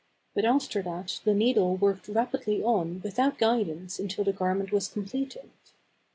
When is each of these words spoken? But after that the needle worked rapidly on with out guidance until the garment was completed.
But 0.33 0.45
after 0.45 0.81
that 0.81 1.21
the 1.25 1.33
needle 1.35 1.75
worked 1.75 2.07
rapidly 2.07 2.63
on 2.63 3.01
with 3.03 3.19
out 3.19 3.37
guidance 3.37 3.99
until 3.99 4.23
the 4.23 4.33
garment 4.33 4.71
was 4.71 4.87
completed. 4.87 5.51